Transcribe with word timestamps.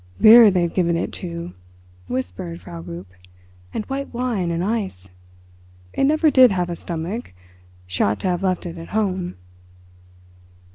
"Beer 0.19 0.49
they've 0.49 0.73
given 0.73 0.97
it, 0.97 1.13
too," 1.13 1.53
whispered 2.07 2.59
Frau 2.59 2.79
Rupp, 2.79 3.05
"and 3.71 3.85
white 3.85 4.11
wine 4.11 4.49
and 4.49 4.63
an 4.63 4.67
ice. 4.67 5.07
It 5.93 6.05
never 6.05 6.31
did 6.31 6.49
have 6.49 6.71
a 6.71 6.75
stomach; 6.75 7.33
she 7.85 8.01
ought 8.03 8.19
to 8.21 8.27
have 8.27 8.41
left 8.41 8.65
it 8.65 8.79
at 8.79 8.87
home." 8.97 9.35